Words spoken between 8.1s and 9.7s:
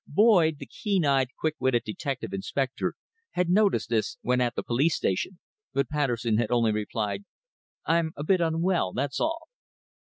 a bit unwell, that's all."